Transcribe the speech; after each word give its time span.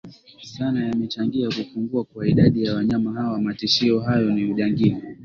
sana 0.43 0.81
yamechangia 0.87 1.47
kupungua 1.49 2.03
kwa 2.03 2.27
idadi 2.27 2.63
ya 2.63 2.75
wanyama 2.75 3.13
hawa 3.13 3.41
Matishio 3.41 3.99
hayo 3.99 4.31
ni 4.31 4.45
ujangili 4.51 5.01